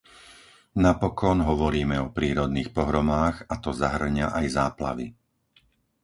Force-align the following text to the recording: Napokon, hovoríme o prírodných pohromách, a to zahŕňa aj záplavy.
Napokon, 0.85 1.37
hovoríme 1.49 1.97
o 2.05 2.09
prírodných 2.17 2.69
pohromách, 2.77 3.35
a 3.45 3.55
to 3.63 3.69
zahŕňa 3.81 4.27
aj 4.39 4.45
záplavy. 4.57 5.07